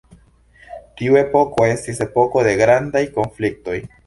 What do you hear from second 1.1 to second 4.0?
epoko estis epoko de grandaj konfliktoj.